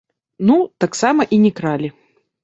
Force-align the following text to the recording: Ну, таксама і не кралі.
Ну, 0.49 0.55
таксама 0.83 1.27
і 1.37 1.39
не 1.43 1.51
кралі. 1.59 1.91